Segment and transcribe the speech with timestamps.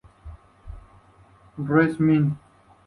[1.59, 1.99] Res.
[1.99, 2.39] Min.